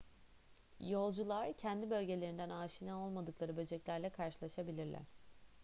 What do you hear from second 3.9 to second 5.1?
karşılaşabilirler